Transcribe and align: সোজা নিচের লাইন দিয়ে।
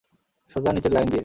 সোজা 0.51 0.71
নিচের 0.73 0.91
লাইন 0.93 1.07
দিয়ে। 1.07 1.19